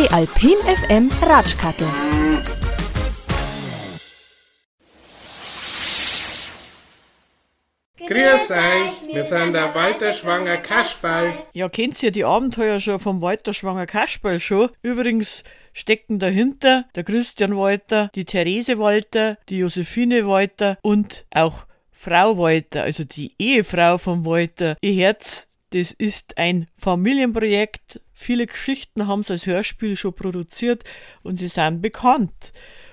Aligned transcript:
Die 0.00 0.10
Alpin 0.12 0.56
FM 0.64 1.10
Ratschkattel. 1.20 1.86
Grüß 7.98 8.50
euch, 8.50 9.14
wir 9.14 9.24
sind 9.24 9.52
der 9.52 9.74
Walter 9.74 10.14
Schwanger 10.14 10.56
Kasperl. 10.56 11.34
Ja, 11.52 11.68
kennt 11.68 12.02
ihr 12.02 12.12
die 12.12 12.24
Abenteuer 12.24 12.80
schon 12.80 12.98
vom 12.98 13.20
Walter 13.20 13.52
Schwanger 13.52 13.84
Kasperl 13.84 14.40
schon? 14.40 14.70
Übrigens 14.80 15.44
stecken 15.74 16.18
dahinter 16.18 16.86
der 16.94 17.04
Christian 17.04 17.54
Walter, 17.54 18.10
die 18.14 18.24
Therese 18.24 18.78
Walter, 18.78 19.36
die 19.50 19.58
Josephine 19.58 20.26
Walter 20.26 20.78
und 20.80 21.26
auch 21.30 21.66
Frau 21.92 22.38
Walter, 22.38 22.84
also 22.84 23.04
die 23.04 23.34
Ehefrau 23.38 23.98
von 23.98 24.24
Walter. 24.24 24.78
Ihr 24.80 24.94
Herz, 24.94 25.46
das 25.74 25.92
ist 25.92 26.38
ein 26.38 26.68
Familienprojekt. 26.78 28.00
Viele 28.22 28.46
Geschichten 28.46 29.06
haben 29.06 29.22
sie 29.22 29.32
als 29.32 29.46
Hörspiel 29.46 29.96
schon 29.96 30.12
produziert 30.12 30.84
und 31.22 31.36
sie 31.36 31.48
sind 31.48 31.80
bekannt. 31.80 32.52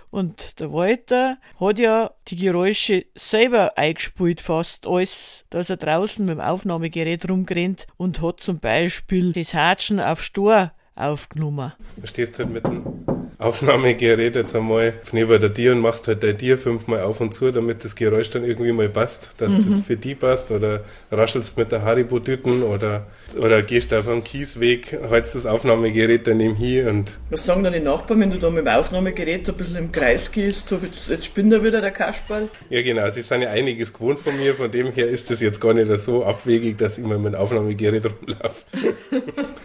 Und 0.09 0.61
der 0.61 0.71
Walter 0.71 1.37
hat 1.59 1.79
ja 1.79 2.11
die 2.29 2.37
Geräusche 2.37 3.07
selber 3.13 3.77
eingespielt, 3.77 4.39
fast 4.39 4.87
alles, 4.87 5.43
dass 5.49 5.69
er 5.69 5.75
draußen 5.75 6.25
mit 6.25 6.37
dem 6.37 6.39
Aufnahmegerät 6.39 7.29
rumgerannt 7.29 7.87
und 7.97 8.21
hat 8.21 8.39
zum 8.39 8.61
Beispiel 8.61 9.33
das 9.33 9.53
Hatschen 9.53 9.99
auf 9.99 10.23
Stor 10.23 10.71
aufgenommen. 10.95 11.73
Du 11.97 12.07
stehst 12.07 12.39
halt 12.39 12.49
mit 12.49 12.63
dem 12.65 13.16
Aufnahmegerät 13.39 14.35
jetzt 14.35 14.55
einmal 14.55 14.93
neben 15.11 15.39
der 15.39 15.53
Tier 15.53 15.71
und 15.73 15.79
machst 15.79 16.07
halt 16.07 16.23
dein 16.23 16.39
Tier 16.39 16.57
fünfmal 16.57 17.01
auf 17.01 17.21
und 17.21 17.35
zu, 17.35 17.51
damit 17.51 17.83
das 17.83 17.95
Geräusch 17.95 18.31
dann 18.31 18.43
irgendwie 18.43 18.71
mal 18.71 18.89
passt, 18.89 19.29
dass 19.37 19.53
mhm. 19.53 19.63
das 19.63 19.81
für 19.81 19.95
die 19.95 20.15
passt 20.15 20.49
oder 20.49 20.81
raschelst 21.11 21.55
mit 21.55 21.71
der 21.71 21.83
Haribo-Tüten 21.83 22.63
oder, 22.63 23.05
oder 23.39 23.61
gehst 23.61 23.93
auf 23.93 24.07
einem 24.07 24.23
Kiesweg, 24.23 24.97
hältst 25.07 25.35
das 25.35 25.45
Aufnahmegerät 25.45 26.25
daneben 26.25 26.55
hier 26.55 26.89
und... 26.89 27.15
Was 27.29 27.45
sagen 27.45 27.63
dann 27.63 27.73
die 27.73 27.79
Nachbarn, 27.79 28.21
wenn 28.21 28.31
du 28.31 28.39
da 28.39 28.49
mit 28.49 28.65
dem 28.65 28.73
Aufnahmegerät 28.73 29.47
ein 29.47 29.55
bisschen 29.55 29.75
im 29.75 29.91
Kreis 29.91 30.31
gehst, 30.31 30.69
so 30.69 30.79
jetzt 31.07 31.25
spinnt 31.25 31.53
er 31.53 31.63
wieder 31.63 31.79
der 31.79 31.91
Kasperl? 31.91 32.49
Ja 32.71 32.81
genau, 32.81 33.07
sie 33.11 33.21
sind 33.21 33.43
ja 33.43 33.51
einiges 33.51 33.93
gewohnt 33.93 34.19
von 34.19 34.35
mir, 34.35 34.55
von 34.55 34.71
dem 34.71 34.91
her 34.91 35.09
ist 35.09 35.29
das 35.29 35.41
jetzt 35.41 35.61
gar 35.61 35.75
nicht 35.75 35.95
so 35.99 36.25
abwegig, 36.25 36.79
dass 36.79 36.97
ich 36.97 37.05
mal 37.05 37.19
mit 37.19 37.33
dem 37.33 37.39
Aufnahmegerät 37.39 38.03
rumlaufe. 38.05 38.65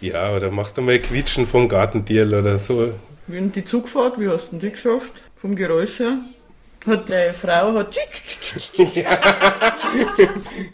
Ja, 0.00 0.34
oder 0.34 0.50
machst 0.50 0.76
du 0.76 0.82
mal 0.82 0.98
Quietschen 0.98 1.46
vom 1.46 1.68
Gartentier 1.68 2.26
oder 2.26 2.58
so. 2.58 2.92
Wie 3.26 3.38
in 3.38 3.52
die 3.52 3.64
Zugfahrt, 3.64 4.20
wie 4.20 4.28
hast 4.28 4.52
du 4.52 4.58
die 4.58 4.70
geschafft? 4.70 5.12
Vom 5.36 5.56
Geräusch 5.56 5.98
her? 5.98 6.18
Hat 6.86 7.10
deine 7.10 7.32
Frau 7.34 7.74
hat. 7.74 7.96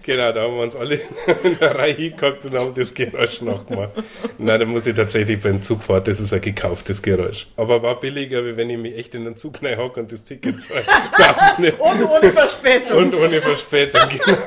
genau, 0.02 0.32
da 0.32 0.42
haben 0.42 0.56
wir 0.56 0.62
uns 0.62 0.76
alle 0.76 0.96
in 1.42 1.58
der 1.58 1.74
Reihe 1.74 1.94
hingehockt 1.94 2.44
und 2.44 2.54
haben 2.54 2.74
das 2.74 2.92
Geräusch 2.92 3.40
nachgemacht. 3.40 3.92
Nein, 4.36 4.60
da 4.60 4.66
muss 4.66 4.86
ich 4.86 4.94
tatsächlich 4.94 5.40
beim 5.40 5.62
Zugfahrt, 5.62 6.08
das 6.08 6.20
ist 6.20 6.34
ein 6.34 6.42
gekauftes 6.42 7.00
Geräusch. 7.00 7.46
Aber 7.56 7.82
war 7.82 7.98
billiger, 7.98 8.44
wie 8.44 8.56
wenn 8.56 8.68
ich 8.68 8.78
mich 8.78 8.98
echt 8.98 9.14
in 9.14 9.24
den 9.24 9.36
Zug 9.38 9.60
hocke 9.62 10.00
und 10.00 10.12
das 10.12 10.22
Ticket 10.24 10.60
zahle. 10.60 10.82
und 11.78 12.10
ohne 12.10 12.30
Verspätung. 12.32 12.98
Und 12.98 13.14
ohne 13.14 13.40
Verspätung, 13.40 14.02
genau. 14.10 14.38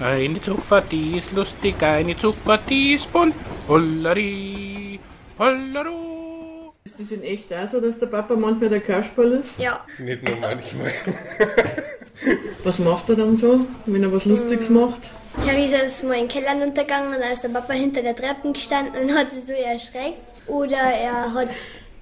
Eine 0.00 0.42
Zugfahrt, 0.42 0.90
die 0.90 1.18
ist 1.18 1.32
lustig, 1.32 1.80
eine 1.80 2.18
Zugfahrt, 2.18 2.62
die 2.68 2.94
ist 2.94 3.12
bunt. 3.12 3.34
Hollari, 3.68 4.98
hollaro. 5.38 6.11
Ist 6.92 7.10
das 7.10 7.18
in 7.18 7.24
echt 7.24 7.50
auch 7.54 7.66
so, 7.66 7.80
dass 7.80 7.98
der 7.98 8.06
Papa 8.06 8.36
manchmal 8.36 8.68
der 8.68 8.80
Kasperl 8.80 9.32
ist? 9.32 9.48
Ja. 9.56 9.82
Nicht 9.96 10.28
nur 10.28 10.36
manchmal. 10.36 10.92
was 12.64 12.78
macht 12.80 13.08
er 13.08 13.16
dann 13.16 13.34
so, 13.34 13.60
wenn 13.86 14.02
er 14.02 14.12
was 14.12 14.26
Lustiges 14.26 14.68
macht? 14.68 15.00
Theresa 15.42 15.78
ist 15.78 16.04
mal 16.04 16.18
in 16.18 16.20
den 16.20 16.28
Keller 16.28 16.62
runtergegangen 16.62 17.14
und 17.14 17.20
da 17.20 17.30
ist 17.32 17.44
der 17.44 17.48
Papa 17.48 17.72
hinter 17.72 18.02
der 18.02 18.14
Treppe 18.14 18.52
gestanden 18.52 19.04
und 19.04 19.16
hat 19.16 19.30
sie 19.30 19.40
so 19.40 19.54
erschreckt. 19.54 20.18
Oder 20.46 20.76
er 20.76 21.32
hat 21.32 21.48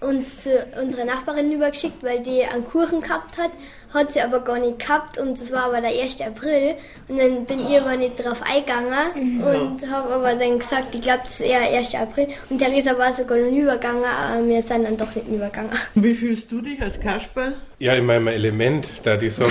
uns 0.00 0.42
zu 0.42 0.66
unserer 0.82 1.04
Nachbarin 1.04 1.52
übergeschickt, 1.52 2.02
weil 2.02 2.20
die 2.24 2.42
einen 2.42 2.66
Kuchen 2.66 3.00
gehabt 3.00 3.38
hat, 3.38 3.52
hat 3.92 4.12
sie 4.12 4.20
aber 4.20 4.40
gar 4.40 4.58
nicht 4.58 4.78
gehabt 4.78 5.18
und 5.18 5.40
das 5.40 5.52
war 5.52 5.64
aber 5.64 5.80
der 5.80 5.90
1. 5.90 6.20
April 6.22 6.74
und 7.08 7.18
dann 7.18 7.44
bin 7.44 7.66
ich 7.66 7.80
aber 7.80 7.96
nicht 7.96 8.24
drauf 8.24 8.40
eingegangen 8.42 9.40
und 9.40 9.90
habe 9.90 10.14
aber 10.14 10.34
dann 10.34 10.58
gesagt, 10.58 10.94
ich 10.94 11.02
glaube, 11.02 11.20
das 11.24 11.40
ist 11.40 11.40
eher 11.40 11.60
1. 11.60 11.94
April 11.94 12.28
und 12.48 12.58
Theresa 12.58 12.96
war 12.96 13.12
sogar 13.12 13.38
noch 13.38 13.50
nie 13.50 13.60
übergegangen, 13.60 14.04
aber 14.04 14.46
wir 14.46 14.62
sind 14.62 14.84
dann 14.84 14.96
doch 14.96 15.14
nicht 15.14 15.28
übergegangen. 15.28 15.70
Wie 15.94 16.14
fühlst 16.14 16.50
du 16.52 16.60
dich 16.60 16.80
als 16.80 17.00
Kasperl? 17.00 17.54
Ja, 17.78 17.94
in 17.94 18.04
meinem 18.04 18.28
Element, 18.28 18.86
da 19.04 19.16
die 19.16 19.30
so. 19.30 19.44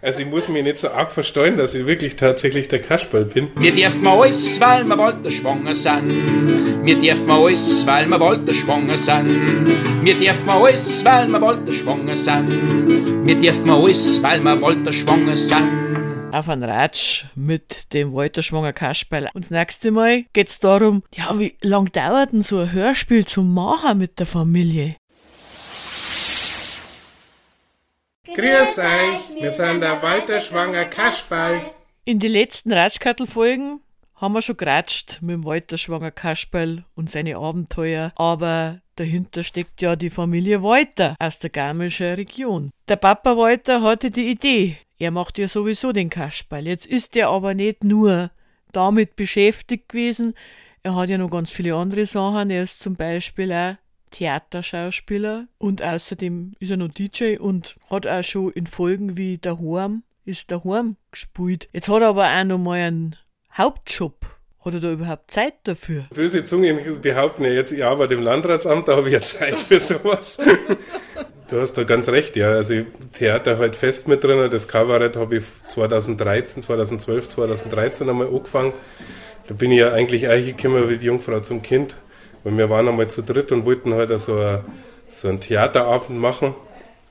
also 0.00 0.20
ich 0.20 0.26
muss 0.26 0.48
mich 0.48 0.62
nicht 0.62 0.78
so 0.78 0.90
arg 0.90 1.10
verstehen, 1.10 1.56
dass 1.56 1.74
ich 1.74 1.86
wirklich 1.86 2.14
tatsächlich 2.14 2.68
der 2.68 2.80
Kasperl 2.80 3.24
bin. 3.24 3.48
Wir 3.56 3.72
dürfen 3.72 4.06
alles, 4.06 4.60
weil 4.60 4.84
wir 4.84 4.96
wollten 4.96 5.28
schwanger 5.28 5.74
sind. 5.74 6.84
Wir 6.84 7.00
dürfen 7.00 7.28
alles, 7.28 7.84
weil 7.84 8.06
wir 8.06 8.20
wollten 8.20 8.54
schwanger 8.54 8.96
sind. 8.96 9.28
Wir 10.04 10.14
dürfen 10.14 10.48
alles, 10.48 11.04
weil 11.04 11.26
wir 11.28 11.40
wollten 11.40 11.72
schwanger 11.72 12.13
sind. 12.16 13.26
Wir 13.26 13.38
dürfen 13.38 13.70
alles, 13.70 14.22
weil 14.22 14.40
wir 14.40 14.60
wollten 14.60 14.92
schwanger 14.92 15.36
sind 15.36 15.84
auf 16.34 16.48
einen 16.48 16.64
Ratsch 16.64 17.24
mit 17.36 17.92
dem 17.92 18.12
Walter 18.12 18.42
Schwanger 18.42 18.72
Kasperl. 18.72 19.30
Und 19.34 19.44
das 19.44 19.50
nächste 19.50 19.92
Mal 19.92 20.24
geht 20.32 20.48
es 20.48 20.58
darum, 20.58 21.04
ja, 21.14 21.38
wie 21.38 21.56
lang 21.62 21.92
dauert 21.92 22.32
denn 22.32 22.42
so 22.42 22.58
ein 22.58 22.72
Hörspiel 22.72 23.24
zu 23.24 23.42
machen 23.42 23.98
mit 23.98 24.18
der 24.18 24.26
Familie? 24.26 24.96
Grüß 28.24 28.78
euch, 28.78 29.40
wir 29.40 29.52
sind 29.52 29.80
der 29.80 30.02
Walter 30.02 30.40
Schwanger 30.40 30.86
Kasperl. 30.86 31.70
In 32.04 32.18
den 32.18 32.32
letzten 32.32 32.72
Ratschkattel-Folgen 32.72 33.80
haben 34.16 34.34
wir 34.34 34.42
schon 34.42 34.56
geratscht 34.56 35.18
mit 35.20 35.34
dem 35.34 35.44
Walter 35.44 35.78
Schwanger 35.78 36.10
Kasperl 36.10 36.84
und 36.96 37.10
seine 37.10 37.36
Abenteuer, 37.36 38.12
aber 38.16 38.80
dahinter 38.96 39.42
steckt 39.42 39.82
ja 39.82 39.96
die 39.96 40.10
Familie 40.10 40.62
Walter 40.62 41.16
aus 41.18 41.38
der 41.38 41.50
Garmischen 41.50 42.14
Region. 42.14 42.70
Der 42.88 42.96
Papa 42.96 43.36
Walter 43.36 43.82
hatte 43.82 44.10
die 44.10 44.30
Idee, 44.30 44.78
er 44.98 45.10
macht 45.10 45.38
ja 45.38 45.48
sowieso 45.48 45.92
den 45.92 46.10
Kasperl. 46.10 46.66
Jetzt 46.66 46.86
ist 46.86 47.16
er 47.16 47.28
aber 47.28 47.54
nicht 47.54 47.84
nur 47.84 48.30
damit 48.72 49.16
beschäftigt 49.16 49.88
gewesen, 49.88 50.34
er 50.84 50.94
hat 50.96 51.08
ja 51.08 51.16
noch 51.16 51.30
ganz 51.30 51.50
viele 51.50 51.74
andere 51.74 52.04
Sachen. 52.04 52.50
Er 52.50 52.62
ist 52.62 52.80
zum 52.80 52.94
Beispiel 52.94 53.50
auch 53.52 53.76
Theaterschauspieler 54.10 55.48
und 55.56 55.80
außerdem 55.80 56.52
ist 56.60 56.70
er 56.70 56.76
noch 56.76 56.88
DJ 56.88 57.38
und 57.38 57.76
hat 57.88 58.06
auch 58.06 58.22
schon 58.22 58.52
in 58.52 58.66
Folgen 58.66 59.16
wie 59.16 59.38
Der 59.38 59.58
Horm 59.58 60.02
ist 60.26 60.50
Der 60.50 60.62
Horm 60.62 60.96
gespielt. 61.10 61.70
Jetzt 61.72 61.88
hat 61.88 62.02
er 62.02 62.08
aber 62.08 62.28
auch 62.28 62.44
noch 62.44 62.58
mal 62.58 62.80
einen 62.80 63.16
Hauptjob. 63.56 64.33
Hat 64.64 64.72
er 64.72 64.80
da 64.80 64.92
überhaupt 64.92 65.30
Zeit 65.30 65.54
dafür? 65.64 66.04
Böse 66.14 66.42
Zungen 66.44 66.78
behaupten 67.02 67.44
ja 67.44 67.50
jetzt, 67.50 67.70
ich 67.70 67.84
arbeite 67.84 68.14
im 68.14 68.22
Landratsamt, 68.22 68.88
da 68.88 68.96
habe 68.96 69.08
ich 69.08 69.12
ja 69.12 69.20
Zeit 69.20 69.56
für 69.56 69.78
sowas. 69.78 70.38
du 71.50 71.60
hast 71.60 71.74
da 71.74 71.84
ganz 71.84 72.08
recht, 72.08 72.34
ja. 72.34 72.48
Also 72.48 72.74
Theater 73.12 73.58
halt 73.58 73.76
fest 73.76 74.08
mit 74.08 74.24
drin. 74.24 74.48
Das 74.50 74.66
Kabarett 74.66 75.16
habe 75.16 75.36
ich 75.36 75.44
2013, 75.68 76.62
2012, 76.62 77.28
2013 77.28 78.08
einmal 78.08 78.28
angefangen. 78.28 78.72
Da 79.48 79.54
bin 79.54 79.70
ich 79.70 79.80
ja 79.80 79.92
eigentlich 79.92 80.28
eingekommen 80.28 80.88
wie 80.88 80.96
die 80.96 81.06
Jungfrau 81.06 81.40
zum 81.40 81.60
Kind. 81.60 81.96
Weil 82.42 82.56
wir 82.56 82.70
waren 82.70 82.88
einmal 82.88 83.08
zu 83.08 83.22
dritt 83.22 83.52
und 83.52 83.66
wollten 83.66 83.92
halt 83.92 84.18
so, 84.18 84.38
ein, 84.38 84.60
so 85.10 85.28
einen 85.28 85.40
Theaterabend 85.40 86.18
machen. 86.18 86.54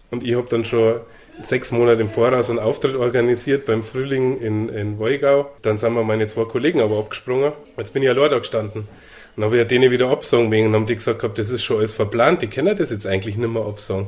Und 0.10 0.24
ich 0.24 0.36
habe 0.36 0.48
dann 0.50 0.66
schon 0.66 1.02
sechs 1.42 1.72
Monate 1.72 2.02
im 2.02 2.10
Voraus 2.10 2.50
einen 2.50 2.60
Auftritt 2.60 2.96
organisiert 2.96 3.66
beim 3.66 3.84
Frühling 3.84 4.40
in, 4.40 4.70
in 4.70 5.00
Woigau. 5.00 5.52
Dann 5.62 5.78
sind 5.78 5.94
wir 5.94 6.04
meine 6.04 6.28
zwei 6.28 6.46
Kollegen 6.46 6.82
aber 6.82 7.00
abgesprungen. 7.00 7.54
Jetzt 7.78 7.94
bin 7.94 8.04
ich 8.04 8.10
allein 8.10 8.30
da 8.30 8.40
gestanden. 8.40 8.82
Und 8.82 8.88
dann 9.36 9.46
habe 9.46 9.56
ich 9.56 9.62
ja 9.62 9.66
denen 9.66 9.92
wieder 9.92 10.10
absagen 10.10 10.52
wegen 10.52 10.68
und 10.68 10.76
haben 10.76 10.86
die 10.86 10.96
gesagt, 10.96 11.26
das 11.38 11.50
ist 11.50 11.64
schon 11.64 11.80
alles 11.80 11.94
verplant, 11.94 12.42
die 12.42 12.48
kennen 12.48 12.78
das 12.78 12.92
jetzt 12.92 13.08
eigentlich 13.08 13.36
nicht 13.36 13.50
mehr 13.50 13.66
absagen. 13.66 14.08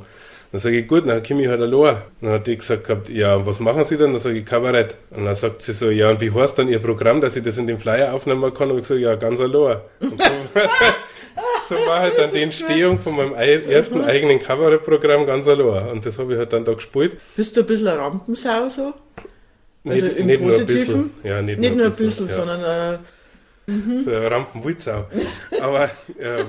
Dann 0.51 0.61
sage 0.61 0.77
ich, 0.79 0.87
gut, 0.87 1.07
dann 1.07 1.23
komme 1.23 1.41
ich 1.41 1.47
halt 1.47 1.61
allein. 1.61 1.97
Dann 2.21 2.31
hat 2.31 2.47
die 2.47 2.55
gesagt 2.55 2.85
gehabt, 2.85 3.09
ja, 3.09 3.45
was 3.45 3.59
machen 3.59 3.83
Sie 3.83 3.97
denn? 3.97 4.11
Dann 4.11 4.19
sage 4.19 4.37
ich, 4.37 4.45
Kabarett. 4.45 4.95
Und 5.09 5.25
dann 5.25 5.35
sagt 5.35 5.63
sie 5.63 5.73
so, 5.73 5.89
ja, 5.89 6.11
und 6.11 6.21
wie 6.21 6.31
heißt 6.31 6.57
dann 6.57 6.69
Ihr 6.69 6.79
Programm, 6.79 7.19
dass 7.19 7.35
ich 7.35 7.43
das 7.43 7.57
in 7.57 7.67
dem 7.67 7.79
Flyer 7.79 8.13
aufnehmen 8.13 8.53
kann? 8.53 8.69
Und 8.69 8.77
ich 8.77 8.83
gesagt, 8.83 9.01
ja, 9.01 9.15
ganz 9.15 9.41
allein. 9.41 9.79
so 11.69 11.75
war 11.75 12.01
halt 12.01 12.13
dann 12.17 12.31
die 12.31 12.41
Entstehung 12.41 12.99
von 12.99 13.15
meinem 13.15 13.33
ersten 13.33 14.01
eigenen 14.01 14.39
Kabarettprogramm 14.39 15.25
ganz 15.25 15.47
allein. 15.47 15.89
Und 15.89 16.05
das 16.05 16.19
habe 16.19 16.33
ich 16.33 16.39
halt 16.39 16.53
dann 16.53 16.65
da 16.65 16.73
gespielt. 16.73 17.17
Bist 17.35 17.55
du 17.55 17.61
ein 17.61 17.67
bisschen 17.67 17.87
eine 17.87 17.99
Rampensau 17.99 18.69
so? 18.69 18.93
Also 19.87 20.05
nicht, 20.05 20.17
im 20.17 20.25
nicht 20.25 20.41
Positiven? 20.41 20.45
Nur 20.45 20.55
ein 20.55 20.65
bisschen. 20.65 21.11
Ja, 21.23 21.41
nicht, 21.41 21.59
nicht 21.59 21.75
nur 21.75 21.85
ein 21.85 21.91
bisschen, 21.91 22.27
bisschen 22.27 22.29
ja. 22.29 22.35
sondern 22.35 22.99
äh, 23.67 23.71
mhm. 23.71 24.03
so 24.03 24.09
eine 24.11 24.31
Rampenwutzau. 24.31 25.05
Aber 25.61 25.89
ähm, 26.19 26.45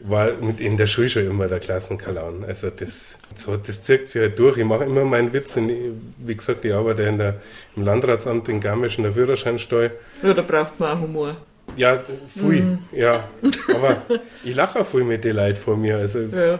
war 0.00 0.32
mit 0.40 0.60
in 0.60 0.76
der 0.76 0.86
Schule 0.86 1.08
schon 1.08 1.26
immer 1.26 1.48
der 1.48 1.60
Klassenkalaun. 1.60 2.44
Also 2.44 2.70
das, 2.70 3.16
so, 3.34 3.56
das 3.56 3.82
zirkt 3.82 4.08
sich 4.08 4.20
halt 4.20 4.38
durch. 4.38 4.58
Ich 4.58 4.64
mache 4.64 4.84
immer 4.84 5.04
meinen 5.04 5.32
Witz. 5.32 5.56
Und 5.56 5.72
wie 6.18 6.34
gesagt, 6.34 6.64
ich 6.64 6.74
arbeite 6.74 7.02
in 7.04 7.18
der, 7.18 7.40
im 7.76 7.84
Landratsamt 7.84 8.48
in 8.48 8.60
Garmisch 8.60 8.98
in 8.98 9.04
der 9.04 9.12
Führerscheinsteuer. 9.12 9.90
Ja, 10.22 10.34
da 10.34 10.42
braucht 10.42 10.78
man 10.78 10.90
auch 10.90 11.00
Humor. 11.00 11.36
Ja, 11.76 12.00
viel, 12.28 12.62
mhm. 12.62 12.78
ja. 12.92 13.28
Aber 13.74 14.02
ich 14.44 14.54
lache 14.54 14.80
auch 14.80 14.86
viel 14.86 15.04
mit 15.04 15.24
den 15.24 15.36
Leuten 15.36 15.56
vor 15.56 15.76
mir. 15.76 15.98
Also 15.98 16.20
ja. 16.20 16.58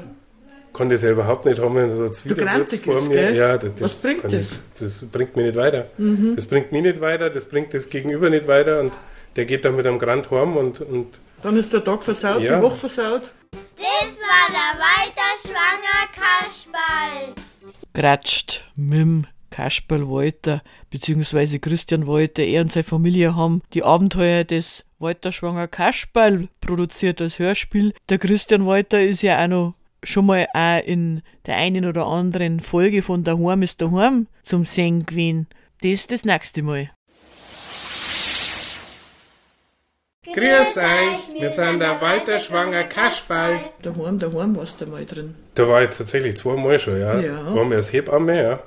kann 0.73 0.91
das 0.91 1.03
ja 1.03 1.11
überhaupt 1.11 1.45
nicht 1.47 1.61
haben, 1.61 1.75
wenn 1.75 1.91
so 1.91 2.09
Zwiderwurz 2.09 2.77
vor 2.77 3.01
mir. 3.03 3.15
Gell? 3.15 3.37
Ja, 3.37 3.59
das, 3.59 3.75
das, 3.75 3.83
Was 3.83 4.03
bringt 4.03 4.25
das? 4.25 4.33
Ich, 4.33 4.49
das 4.81 5.05
bringt 5.11 5.37
mich 5.37 5.47
nicht 5.47 5.57
weiter. 5.57 5.87
Mhm. 5.99 6.37
Das 6.37 6.47
bringt 6.47 6.73
mich 6.73 6.83
nicht 6.83 7.01
weiter, 7.01 7.31
das 7.31 7.45
bringt 7.45 7.75
das 7.75 7.89
Gegenüber 7.89 8.31
nicht 8.31 8.47
weiter 8.47 8.81
und 8.81 8.93
der 9.37 9.45
geht 9.47 9.65
dann 9.65 9.77
mit 9.77 9.87
einem 9.87 9.99
Grand 9.99 10.31
Horm 10.31 10.57
und, 10.57 10.81
und 10.81 11.19
Dann 11.43 11.57
ist 11.57 11.73
der 11.73 11.83
Tag 11.83 12.03
versaut, 12.03 12.41
Ja. 12.43 12.57
die 12.57 12.63
Woche 12.63 12.79
versaut. 12.79 13.33
Das 13.77 14.11
war 14.21 14.49
der 14.49 14.81
Walter 14.81 15.31
Schwanger 15.43 16.09
Kasperl. 16.15 17.35
Gratscht 17.93 18.65
mit 18.77 19.27
Kasperl 19.51 20.09
Walter, 20.09 20.63
beziehungsweise 20.91 21.61
Christian 21.61 22.09
Walter, 22.09 22.43
er 22.43 22.63
und 22.63 22.73
seine 22.73 22.83
Familie 22.83 23.37
haben 23.37 23.63
die 23.73 23.85
Abenteuer 23.85 24.43
des 24.43 24.85
Walter 25.05 25.33
Schwanger 25.33 25.69
Kasperl 25.69 26.49
produziert 26.63 27.21
als 27.21 27.39
Hörspiel. 27.39 27.93
Der 28.09 28.17
Christian 28.17 28.65
Walter 28.65 29.03
ist 29.03 29.21
ja 29.21 29.45
auch 29.45 29.49
noch 29.49 29.75
schon 30.03 30.25
mal 30.25 30.47
auch 30.55 30.83
in 30.83 31.21
der 31.45 31.57
einen 31.57 31.85
oder 31.85 32.07
anderen 32.07 32.59
Folge 32.61 33.03
von 33.03 33.23
Daheim 33.23 33.61
ist 33.61 33.83
Daheim 33.83 34.29
zum 34.43 34.65
Singen 34.65 35.05
gewesen. 35.05 35.47
Das 35.83 36.07
das 36.07 36.25
nächste 36.25 36.63
Mal. 36.63 36.91
Grüß 40.25 40.77
euch, 40.79 41.39
wir 41.39 41.51
sind 41.51 41.81
der 41.81 42.01
Walter 42.01 42.39
Schwanger 42.39 42.85
Kasperl. 42.85 43.61
Daheim, 43.83 44.19
daheim 44.19 44.57
warst 44.57 44.81
du 44.81 44.87
mal 44.87 45.05
drin. 45.05 45.35
Da 45.55 45.69
war 45.69 45.83
ich 45.83 45.91
tatsächlich 45.95 46.39
zweimal 46.39 46.79
schon, 46.79 46.99
ja. 46.99 47.21
Ja. 47.21 47.55
Waren 47.55 47.69
wir 47.69 47.77
als 47.77 47.93
Hebamme, 47.93 48.43
ja. 48.43 48.63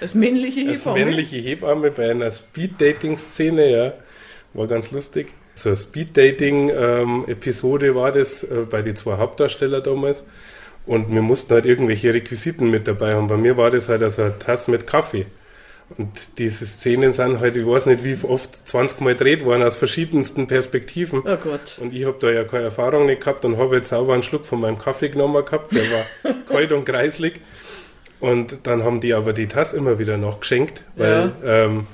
Als 0.00 0.14
männliche 0.14 0.70
Als 0.70 0.82
Hebamme. 0.82 1.04
männliche 1.04 1.36
Hebamme 1.38 1.90
bei 1.90 2.12
einer 2.12 2.30
Speed-Dating-Szene, 2.30 3.70
ja. 3.70 3.92
War 4.54 4.66
ganz 4.66 4.90
lustig. 4.90 5.32
So 5.54 5.68
eine 5.68 5.76
Speed-Dating-Episode 5.76 7.94
war 7.94 8.10
das 8.12 8.42
äh, 8.42 8.66
bei 8.68 8.82
den 8.82 8.96
zwei 8.96 9.18
Hauptdarsteller 9.18 9.80
damals. 9.80 10.24
Und 10.86 11.14
wir 11.14 11.22
mussten 11.22 11.54
halt 11.54 11.66
irgendwelche 11.66 12.12
Requisiten 12.14 12.70
mit 12.70 12.88
dabei 12.88 13.14
haben. 13.14 13.28
Bei 13.28 13.36
mir 13.36 13.56
war 13.56 13.70
das 13.70 13.88
halt 13.88 14.02
also 14.02 14.22
eine 14.22 14.38
Tasse 14.38 14.70
mit 14.70 14.86
Kaffee. 14.86 15.26
Und 15.98 16.38
diese 16.38 16.66
Szenen 16.66 17.12
sind 17.12 17.40
halt, 17.40 17.56
ich 17.56 17.66
weiß 17.66 17.86
nicht, 17.86 18.04
wie 18.04 18.16
oft 18.24 18.68
20 18.68 19.00
Mal 19.00 19.14
gedreht 19.14 19.44
worden, 19.44 19.62
aus 19.62 19.76
verschiedensten 19.76 20.46
Perspektiven. 20.46 21.22
Oh 21.24 21.36
Gott. 21.36 21.78
Und 21.80 21.92
ich 21.92 22.04
habe 22.04 22.16
da 22.20 22.30
ja 22.30 22.44
keine 22.44 22.64
Erfahrung 22.64 23.06
nicht 23.06 23.20
gehabt 23.20 23.44
und 23.44 23.58
habe 23.58 23.76
jetzt 23.76 23.88
sauber 23.88 24.14
einen 24.14 24.22
Schluck 24.22 24.46
von 24.46 24.60
meinem 24.60 24.78
Kaffee 24.78 25.08
genommen 25.08 25.44
gehabt. 25.44 25.74
Der 25.74 25.82
war 25.82 26.34
kalt 26.48 26.72
und 26.72 26.84
kreislig. 26.84 27.40
Und 28.20 28.58
dann 28.64 28.84
haben 28.84 29.00
die 29.00 29.14
aber 29.14 29.32
die 29.32 29.48
Tasse 29.48 29.76
immer 29.76 29.98
wieder 29.98 30.16
noch 30.16 30.40
geschenkt, 30.40 30.84
weil 30.94 31.32
ähm, 31.44 31.86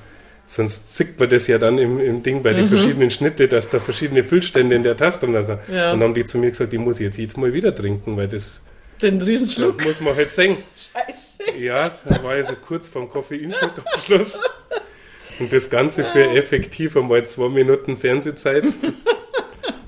sonst 0.47 0.95
sieht 0.95 1.19
man 1.19 1.29
das 1.29 1.47
ja 1.47 1.57
dann 1.57 1.77
im, 1.77 1.99
im 1.99 2.23
Ding 2.23 2.41
bei 2.41 2.53
den 2.53 2.67
verschiedenen 2.67 3.11
Schnitte, 3.11 3.47
dass 3.47 3.69
da 3.69 3.79
verschiedene 3.79 4.23
Füllstände 4.23 4.75
in 4.75 4.83
der 4.83 4.97
Tasse 4.97 5.19
drin 5.19 5.43
sind. 5.43 5.59
Ja. 5.67 5.91
Und 5.91 5.99
dann 5.99 6.09
haben 6.09 6.13
die 6.15 6.25
zu 6.25 6.37
mir 6.37 6.49
gesagt, 6.49 6.73
die 6.73 6.77
muss 6.77 6.99
ich 6.99 7.05
jetzt 7.07 7.17
jedes 7.17 7.37
Mal 7.37 7.53
wieder 7.53 7.75
trinken, 7.75 8.17
weil 8.17 8.27
das, 8.27 8.61
Den 9.01 9.19
das 9.19 9.27
Riesenschluck. 9.27 9.83
muss 9.85 10.01
man 10.01 10.15
halt 10.15 10.31
singen. 10.31 10.57
Scheiße. 10.75 11.57
Ja, 11.59 11.91
da 12.05 12.23
war 12.23 12.37
ich 12.39 12.47
so 12.47 12.55
kurz 12.55 12.87
vorm 12.87 13.09
Koffeinschluck 13.09 13.71
am 13.77 14.01
Schluss. 14.01 14.39
Und 15.39 15.53
das 15.53 15.69
Ganze 15.69 16.03
für 16.03 16.29
effektiv 16.31 16.97
einmal 16.97 17.25
zwei 17.27 17.49
Minuten 17.49 17.97
Fernsehzeit. 17.97 18.63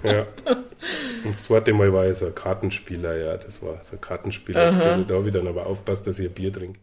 Ja. 0.02 0.28
Und 0.46 1.32
das 1.34 1.44
zweite 1.44 1.74
Mal 1.74 1.92
war 1.92 2.08
ich 2.08 2.18
so 2.18 2.28
ein 2.28 2.34
Kartenspieler, 2.36 3.18
ja, 3.18 3.36
das 3.36 3.62
war 3.62 3.84
so 3.84 3.98
ein 3.98 4.02
Kartenspieler-Szene. 4.02 5.04
Da 5.06 5.16
habe 5.16 5.28
ich 5.28 5.34
dann 5.34 5.46
aber 5.46 5.66
aufpasst, 5.66 6.08
dass 6.08 6.20
ich 6.20 6.28
ein 6.28 6.34
Bier 6.34 6.54
trinke. 6.54 6.80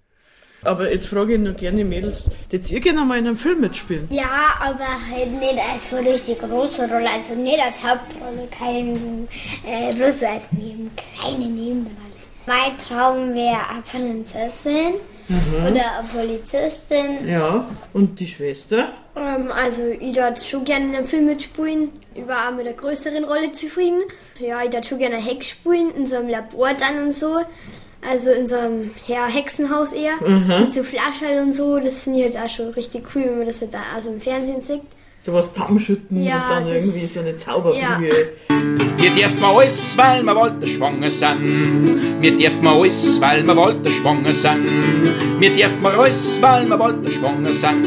Aber 0.67 0.93
jetzt 0.93 1.07
frage 1.07 1.35
ich 1.35 1.41
noch 1.41 1.57
gerne 1.57 1.85
Mädels, 1.85 2.25
jetzt 2.51 2.71
ihr 2.71 2.81
gerne 2.81 3.05
mal 3.05 3.19
in 3.19 3.27
einem 3.27 3.37
Film 3.37 3.61
mitspielen? 3.61 4.09
Ja, 4.11 4.55
aber 4.61 4.87
halt 5.11 5.33
nicht 5.41 5.59
als 5.73 5.91
so 5.91 5.97
richtig 5.97 6.39
große 6.41 6.83
Rolle, 6.83 7.09
also 7.09 7.35
nicht 7.35 7.59
als 7.59 7.77
Hauptrolle, 7.83 8.49
kein, 8.51 9.29
äh, 9.65 9.95
bloß 9.95 10.23
als 10.23 10.43
neben, 10.51 10.91
kleine 10.97 11.47
Nebenrolle. 11.47 11.97
Mein 12.47 12.79
Traum 12.79 13.35
wäre 13.35 13.59
eine 13.69 13.83
Prinzessin 13.83 14.95
oder 15.29 15.67
eine 15.67 16.09
Polizistin. 16.13 17.29
Ja. 17.29 17.67
Und 17.93 18.21
die 18.21 18.29
Schwester? 18.29 18.93
Ähm, 19.17 19.51
also 19.51 19.85
ich 19.89 20.15
würde 20.15 20.41
schon 20.41 20.65
gerne 20.65 20.85
in 20.87 20.95
einem 20.95 21.09
Film 21.09 21.27
mitspielen. 21.27 21.91
Ich 22.15 22.27
war 22.29 22.49
auch 22.49 22.53
mit 22.53 22.67
einer 22.67 22.77
größeren 22.77 23.25
Rolle 23.25 23.51
zufrieden. 23.51 24.03
Ja, 24.39 24.63
ich 24.63 24.73
würde 24.73 24.87
schon 24.87 24.99
gerne 24.99 25.17
Hex 25.17 25.49
spielen, 25.49 25.93
in 25.97 26.07
so 26.07 26.17
einem 26.17 26.29
Labor 26.29 26.73
dann 26.75 27.07
und 27.07 27.13
so. 27.13 27.41
Also 28.09 28.31
in 28.31 28.47
so 28.47 28.57
einem 28.57 28.91
ja, 29.07 29.27
Hexenhaus 29.27 29.93
eher. 29.93 30.15
Mit 30.61 30.73
so 30.73 30.83
Flaschall 30.83 31.43
und 31.43 31.55
so. 31.55 31.79
Das 31.81 32.05
finde 32.05 32.21
ich 32.21 32.37
halt 32.37 32.45
auch 32.47 32.51
schon 32.55 32.69
richtig 32.71 33.05
cool, 33.15 33.25
wenn 33.25 33.39
man 33.39 33.47
das 33.47 33.61
halt 33.61 33.75
auch 33.75 34.01
so 34.01 34.11
im 34.11 34.21
Fernsehen 34.21 34.61
sieht. 34.61 34.83
Sowas 35.23 35.53
zusammenschütten 35.53 36.23
Ja, 36.23 36.37
und 36.37 36.51
dann 36.51 36.65
das- 36.67 36.73
irgendwie 36.75 37.07
so 37.07 37.19
eine 37.21 37.37
Zauberbrühe. 37.37 37.81
Ja. 37.81 37.99
Wir 38.99 39.11
dürfen 39.11 39.45
alles, 39.45 39.99
weil 39.99 40.23
wir 40.23 40.37
Walter 40.37 40.67
schwanger 40.67 41.11
sind. 41.11 42.23
Wir 42.23 42.37
dürfen 42.37 42.67
alles, 42.67 43.21
weil 43.21 43.45
wir 43.45 43.57
Walter 43.57 43.91
schwanger 43.91 44.33
sind. 44.33 44.67
Wir 45.41 45.53
dürfen 45.53 45.85
alles, 45.85 46.41
weil 46.41 46.67
wir 46.69 46.79
Walter 46.79 47.09
schwanger 47.09 47.53
sind. 47.53 47.87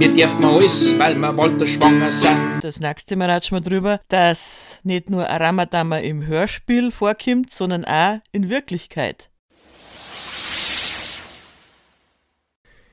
Wir 0.00 0.08
dürfen 0.12 0.44
alles, 0.44 0.98
weil 0.98 1.14
wir 1.16 1.36
Walter 1.36 1.66
schwanger 1.66 2.10
sind. 2.10 2.60
Das 2.62 2.80
nächste 2.80 3.16
Mal 3.16 3.30
ratschen 3.30 3.58
wir 3.58 3.60
drüber, 3.60 4.00
dass 4.08 4.78
nicht 4.84 5.10
nur 5.10 5.28
ein 5.28 5.40
Ramadama 5.42 5.98
im 5.98 6.26
Hörspiel 6.26 6.90
vorkommt, 6.92 7.50
sondern 7.52 7.84
auch 7.84 8.20
in 8.32 8.48
Wirklichkeit. 8.48 9.28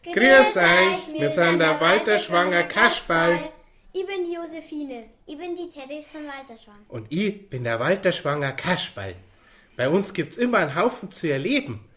Grüß 0.04 0.58
euch, 0.58 1.20
wir 1.20 1.30
sind 1.30 1.60
der 1.60 1.80
Walter 1.80 2.18
Schwanger 2.18 2.64
Kasperl. 2.64 3.38
Ich 3.94 4.04
bin 4.08 4.26
die 4.26 4.34
Josephine. 4.34 5.04
Ich 5.28 5.38
bin 5.38 5.56
die 5.56 5.70
Teddys 5.70 6.08
von 6.08 6.22
Walterschwang. 6.26 6.84
Und 6.88 7.06
ich 7.12 7.48
bin 7.52 7.64
der 7.64 7.80
Walter 7.80 8.12
Schwanger 8.12 8.52
Kasperl. 8.54 9.14
Bei 9.78 9.88
uns 9.90 10.12
gibt's 10.12 10.38
immer 10.38 10.58
einen 10.58 10.76
Haufen 10.76 11.12
zu 11.12 11.32
erleben. 11.32 11.88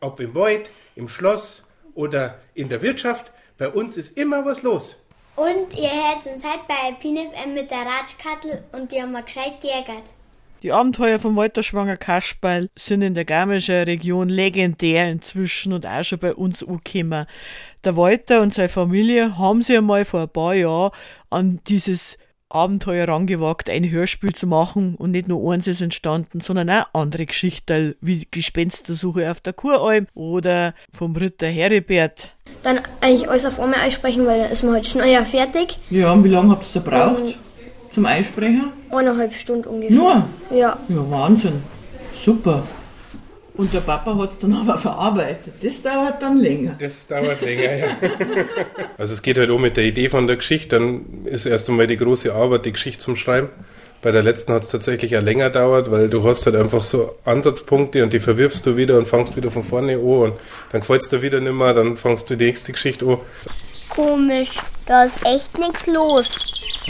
Ob 0.00 0.20
im 0.20 0.34
Wald, 0.34 0.70
im 0.96 1.06
Schloss 1.06 1.62
oder 1.94 2.40
in 2.54 2.70
der 2.70 2.80
Wirtschaft, 2.80 3.30
bei 3.58 3.68
uns 3.68 3.98
ist 3.98 4.16
immer 4.16 4.46
was 4.46 4.62
los. 4.62 4.96
Und 5.36 5.76
ihr 5.76 5.90
hört 5.90 6.24
uns 6.24 6.42
halt 6.42 6.66
bei 6.66 6.92
PNFM 6.98 7.52
mit 7.52 7.70
der 7.70 7.84
Ratschkattel 7.84 8.64
und 8.72 8.90
die 8.90 9.02
haben 9.02 9.12
wir 9.12 9.22
gescheit 9.22 9.60
geärgert. 9.60 10.04
Die 10.64 10.72
Abenteuer 10.72 11.18
von 11.18 11.36
Walter 11.36 11.62
Schwanger 11.62 11.98
Kasperl 11.98 12.70
sind 12.74 13.02
in 13.02 13.12
der 13.12 13.26
Garmischen 13.26 13.82
Region 13.82 14.30
legendär 14.30 15.10
inzwischen 15.10 15.74
und 15.74 15.86
auch 15.86 16.02
schon 16.04 16.20
bei 16.20 16.32
uns 16.32 16.62
angekommen. 16.62 17.26
Der 17.84 17.98
Walter 17.98 18.40
und 18.40 18.54
seine 18.54 18.70
Familie 18.70 19.36
haben 19.36 19.60
sich 19.60 19.76
einmal 19.76 20.06
vor 20.06 20.22
ein 20.22 20.30
paar 20.30 20.54
Jahren 20.54 20.92
an 21.28 21.60
dieses 21.68 22.16
Abenteuer 22.48 23.06
rangewagt, 23.08 23.68
ein 23.68 23.90
Hörspiel 23.90 24.34
zu 24.34 24.46
machen 24.46 24.94
und 24.94 25.10
nicht 25.10 25.28
nur 25.28 25.52
eins 25.52 25.66
ist 25.66 25.82
entstanden, 25.82 26.40
sondern 26.40 26.70
auch 26.70 26.86
andere 26.94 27.26
Geschichten 27.26 27.94
wie 28.00 28.26
Gespenstersuche 28.30 29.30
auf 29.30 29.42
der 29.42 29.52
Kuralm 29.52 30.06
oder 30.14 30.72
vom 30.94 31.14
Ritter 31.14 31.48
Heribert. 31.48 32.36
Dann 32.62 32.80
eigentlich 33.02 33.28
alles 33.28 33.44
auf 33.44 33.60
einmal 33.60 33.80
einsprechen, 33.80 34.24
weil 34.24 34.40
dann 34.40 34.50
ist 34.50 34.62
man 34.62 34.76
heute 34.76 34.88
schon 34.88 35.06
ja 35.06 35.26
fertig. 35.26 35.76
Ja, 35.90 36.12
und 36.12 36.24
wie 36.24 36.30
lange 36.30 36.52
habt 36.52 36.74
ihr 36.74 36.80
da 36.80 36.90
braucht 36.90 37.36
zum 37.94 38.06
Einsprechen? 38.06 38.72
Eineinhalb 38.90 39.34
Stunden 39.34 39.68
ungefähr. 39.68 39.96
Nur? 39.96 40.28
Ja. 40.50 40.78
Ja, 40.88 41.10
Wahnsinn. 41.10 41.62
Super. 42.20 42.64
Und 43.56 43.72
der 43.72 43.80
Papa 43.80 44.16
hat 44.16 44.32
es 44.32 44.38
dann 44.38 44.52
aber 44.68 44.76
verarbeitet. 44.78 45.54
Das 45.62 45.80
dauert 45.80 46.20
dann 46.20 46.38
länger. 46.38 46.76
Das 46.78 47.06
dauert 47.06 47.40
länger, 47.40 47.76
ja. 47.76 47.86
Also 48.98 49.14
es 49.14 49.22
geht 49.22 49.38
halt 49.38 49.50
um 49.50 49.62
mit 49.62 49.76
der 49.76 49.84
Idee 49.84 50.08
von 50.08 50.26
der 50.26 50.36
Geschichte, 50.36 50.78
dann 50.78 51.24
ist 51.24 51.46
erst 51.46 51.68
einmal 51.68 51.86
die 51.86 51.96
große 51.96 52.34
Arbeit, 52.34 52.66
die 52.66 52.72
Geschichte 52.72 53.04
zum 53.04 53.16
Schreiben. 53.16 53.48
Bei 54.02 54.12
der 54.12 54.22
letzten 54.22 54.52
hat 54.52 54.64
es 54.64 54.68
tatsächlich 54.68 55.16
auch 55.16 55.22
länger 55.22 55.48
dauert, 55.48 55.90
weil 55.90 56.08
du 56.10 56.28
hast 56.28 56.44
halt 56.44 56.56
einfach 56.56 56.84
so 56.84 57.16
Ansatzpunkte 57.24 58.02
und 58.02 58.12
die 58.12 58.20
verwirfst 58.20 58.66
du 58.66 58.76
wieder 58.76 58.98
und 58.98 59.08
fangst 59.08 59.34
wieder 59.34 59.50
von 59.50 59.64
vorne 59.64 59.94
an 59.94 60.00
und 60.00 60.34
dann 60.72 60.82
gefällt's 60.82 61.08
dir 61.08 61.22
wieder 61.22 61.40
nimmer, 61.40 61.72
dann 61.72 61.96
fangst 61.96 62.28
du 62.28 62.36
die 62.36 62.44
nächste 62.44 62.72
Geschichte 62.72 63.06
an. 63.06 63.18
Komisch, 63.88 64.50
da 64.86 65.04
ist 65.04 65.24
echt 65.24 65.58
nichts 65.58 65.86
los. 65.86 66.28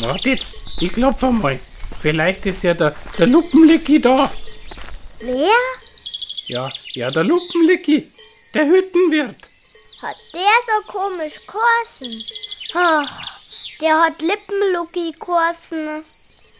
Wartet, 0.00 0.45
ich 0.81 0.93
klopfe 0.93 1.31
mal. 1.31 1.59
Vielleicht 2.00 2.47
ist 2.47 2.62
ja 2.62 2.75
der, 2.75 2.95
der 3.19 3.26
Lupenlicki 3.26 4.00
da. 4.00 4.31
Wer? 5.21 5.49
Ja, 6.47 6.71
ja, 6.93 7.11
der 7.11 7.25
Lupenlicki. 7.25 8.11
Der 8.52 8.66
Hüttenwirt. 8.66 9.37
Hat 10.02 10.16
der 10.33 10.40
so 10.66 10.93
komisch 10.93 11.40
Kursen? 11.47 12.23
Ach, 12.75 13.40
der 13.81 14.00
hat 14.00 14.21
Lippenlucky 14.21 15.12
Kursen. 15.19 16.04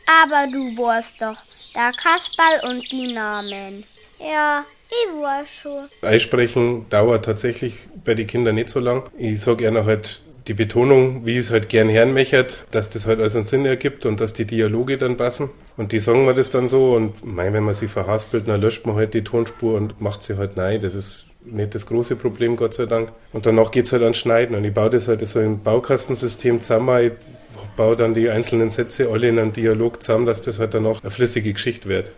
Aber 0.06 0.47
du 0.50 0.76
weißt 0.76 1.21
doch, 1.21 1.37
der 1.75 1.92
Kasperl 1.92 2.71
und 2.71 2.90
die 2.90 3.12
Namen. 3.12 3.85
Ja, 4.18 4.64
ich 4.88 5.21
weiß 5.21 5.49
schon. 5.62 5.88
Einsprechen 6.02 6.88
dauert 6.88 7.25
tatsächlich 7.25 7.75
bei 8.04 8.14
den 8.14 8.26
Kindern 8.26 8.54
nicht 8.54 8.71
so 8.71 8.80
lang. 8.80 9.11
Ich 9.18 9.40
sag 9.40 9.59
gerne 9.59 9.85
halt 9.85 10.21
die 10.47 10.55
Betonung, 10.55 11.25
wie 11.25 11.39
es 11.39 11.51
halt 11.51 11.69
gern 11.69 11.89
hermechert, 11.89 12.67
dass 12.71 12.91
das 12.91 13.07
halt 13.07 13.21
alles 13.21 13.35
einen 13.35 13.45
Sinn 13.45 13.65
ergibt 13.65 14.05
und 14.05 14.21
dass 14.21 14.35
die 14.35 14.45
Dialoge 14.45 14.99
dann 14.99 15.17
passen. 15.17 15.51
Und 15.77 15.93
die 15.93 16.01
sagen 16.01 16.27
wir 16.27 16.35
das 16.35 16.51
dann 16.51 16.69
so 16.69 16.95
und 16.95 17.25
mein, 17.25 17.53
wenn 17.53 17.65
man 17.65 17.75
sie 17.75 17.89
verhaspelt, 17.89 18.47
dann 18.47 18.61
löscht 18.61 18.87
man 18.87 18.97
halt 18.97 19.15
die 19.15 19.25
Tonspur 19.25 19.77
und 19.77 20.01
macht 20.01 20.23
sie 20.23 20.37
halt 20.37 20.57
nein. 20.57 20.83
Das 20.83 20.95
ist 20.95 21.27
nicht 21.45 21.75
das 21.75 21.87
große 21.87 22.17
Problem, 22.17 22.57
Gott 22.57 22.75
sei 22.75 22.87
Dank. 22.87 23.13
Und 23.33 23.47
danach 23.47 23.71
geht's 23.71 23.93
halt 23.93 24.03
ans 24.03 24.19
Schneiden. 24.19 24.55
Und 24.55 24.65
ich 24.65 24.75
baue 24.75 24.91
das 24.91 25.09
halt 25.09 25.27
so 25.27 25.41
im 25.41 25.63
Baukastensystem 25.63 26.61
zusammen. 26.61 27.07
Ich 27.07 27.13
baue 27.77 27.97
dann 27.97 28.15
die 28.15 28.29
einzelnen 28.31 28.71
Sätze 28.71 29.09
alle 29.11 29.29
in 29.29 29.39
einen 29.39 29.53
Dialog 29.53 30.03
zusammen, 30.03 30.27
dass 30.27 30.43
das 30.43 30.59
halt 30.59 30.75
danach 30.75 31.03
eine 31.03 31.11
flüssige 31.11 31.53
Geschichte 31.53 31.89
wird. 31.89 32.11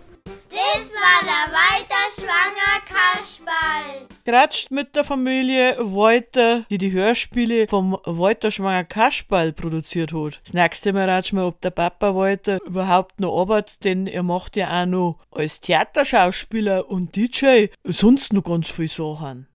Geratscht 4.27 4.73
mit 4.73 4.97
der 4.97 5.05
Familie 5.05 5.77
Walter, 5.79 6.65
die 6.69 6.79
die 6.79 6.91
Hörspiele 6.91 7.69
vom 7.69 7.97
Walter 8.05 8.51
Schwanger 8.51 8.83
Kasperl 8.83 9.53
produziert 9.53 10.13
hat. 10.13 10.41
Das 10.43 10.53
nächste 10.53 10.93
Mal 10.93 11.09
ratschen 11.09 11.39
wir, 11.39 11.47
ob 11.47 11.61
der 11.61 11.71
Papa 11.71 12.13
Walter 12.13 12.59
überhaupt 12.67 13.21
noch 13.21 13.41
arbeitet, 13.41 13.85
denn 13.85 14.09
er 14.09 14.25
macht 14.25 14.57
ja 14.57 14.83
auch 14.83 14.87
noch 14.87 15.19
als 15.31 15.61
Theaterschauspieler 15.61 16.91
und 16.91 17.15
DJ 17.15 17.67
sonst 17.85 18.33
noch 18.33 18.43
ganz 18.43 18.69
viel 18.69 18.89
Sachen. 18.89 19.47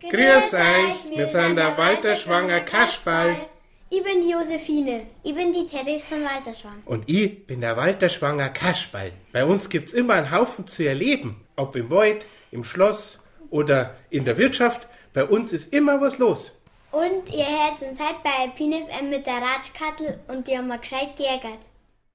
Grüß 0.00 0.52
euch, 0.52 1.16
wir 1.16 1.26
sind 1.28 1.56
der 1.56 1.78
Walter 1.78 2.14
Schwanger 2.14 2.60
Kasperl. 2.60 3.36
Ich 3.88 4.02
bin 4.02 4.20
die 4.20 4.30
Josephine. 4.30 5.06
Ich 5.22 5.32
bin 5.32 5.52
die 5.52 5.64
Teddys 5.64 6.06
von 6.06 6.24
Walterschwang. 6.24 6.82
Und 6.86 7.08
ich 7.08 7.46
bin 7.46 7.60
der 7.60 7.76
Walter 7.76 8.08
Schwanger 8.08 8.48
Kasperl. 8.48 9.12
Bei 9.32 9.44
uns 9.44 9.68
gibt's 9.68 9.92
immer 9.92 10.14
einen 10.14 10.32
Haufen 10.32 10.66
zu 10.66 10.84
erleben. 10.84 11.46
Ob 11.54 11.76
im 11.76 11.88
Wald, 11.88 12.24
im 12.50 12.64
Schloss 12.64 13.20
oder 13.48 13.96
in 14.10 14.24
der 14.24 14.38
Wirtschaft. 14.38 14.88
Bei 15.14 15.24
uns 15.24 15.52
ist 15.52 15.72
immer 15.72 16.00
was 16.00 16.18
los. 16.18 16.50
Und 16.90 17.32
ihr 17.32 17.46
hört 17.46 17.80
uns 17.80 18.00
halt 18.00 18.22
bei 18.24 18.48
PNFM 18.56 19.08
mit 19.08 19.24
der 19.24 19.34
Ratschkattel 19.34 20.18
und 20.26 20.48
die 20.48 20.58
haben 20.58 20.66
wir 20.66 20.78
gescheit 20.78 21.16
geärgert. 21.16 21.60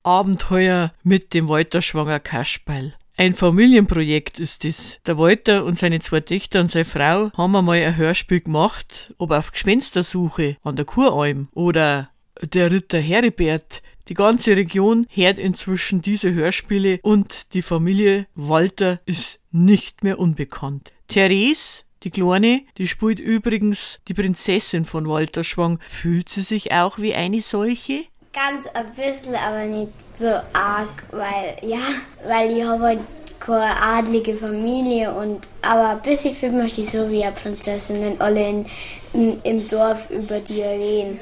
Abenteuer 0.03 0.91
mit 1.03 1.33
dem 1.33 1.47
Walter 1.47 1.81
Schwanger 1.81 2.19
Kasperl. 2.19 2.93
Ein 3.21 3.35
Familienprojekt 3.35 4.39
ist 4.39 4.65
es. 4.65 4.99
Der 5.05 5.15
Walter 5.15 5.63
und 5.63 5.77
seine 5.77 5.99
zwei 5.99 6.21
Töchter 6.21 6.59
und 6.59 6.71
seine 6.71 6.85
Frau 6.85 7.31
haben 7.37 7.55
einmal 7.55 7.77
ein 7.77 7.95
Hörspiel 7.95 8.39
gemacht, 8.39 9.13
ob 9.19 9.29
auf 9.29 9.51
Gespenstersuche 9.51 10.57
an 10.63 10.75
der 10.75 10.85
Kuralm 10.85 11.47
oder 11.51 12.09
der 12.41 12.71
Ritter 12.71 12.97
Heribert. 12.97 13.83
Die 14.07 14.15
ganze 14.15 14.57
Region 14.57 15.05
hört 15.11 15.37
inzwischen 15.37 16.01
diese 16.01 16.33
Hörspiele 16.33 16.97
und 17.03 17.53
die 17.53 17.61
Familie 17.61 18.25
Walter 18.33 19.01
ist 19.05 19.39
nicht 19.51 20.03
mehr 20.03 20.17
unbekannt. 20.17 20.91
Therese, 21.07 21.83
die 22.01 22.09
Kleine, 22.09 22.63
die 22.79 22.87
spielt 22.87 23.19
übrigens 23.19 23.99
die 24.07 24.15
Prinzessin 24.15 24.83
von 24.83 25.07
Walter 25.07 25.43
Schwang. 25.43 25.79
Fühlt 25.87 26.27
sie 26.29 26.41
sich 26.41 26.71
auch 26.71 26.97
wie 26.97 27.13
eine 27.13 27.41
solche? 27.41 28.05
Ganz 28.33 28.65
ein 28.73 28.85
bisschen, 28.93 29.35
aber 29.35 29.65
nicht 29.65 29.91
so 30.17 30.27
arg, 30.53 30.89
weil, 31.11 31.57
ja, 31.69 31.79
weil 32.25 32.51
ich 32.51 32.63
habe 32.63 32.83
halt 32.83 33.00
keine 33.39 33.75
adlige 33.81 34.33
Familie 34.35 35.11
und, 35.11 35.47
aber 35.61 35.89
ein 35.89 36.01
bisschen 36.01 36.33
fühlt 36.33 36.53
man 36.53 36.69
sich 36.69 36.89
so 36.91 37.09
wie 37.09 37.23
eine 37.23 37.33
Prinzessin, 37.33 38.01
wenn 38.01 38.21
alle 38.21 38.47
in, 38.47 38.65
in, 39.13 39.41
im 39.43 39.67
Dorf 39.67 40.09
über 40.11 40.39
die 40.39 40.61
reden. 40.61 41.19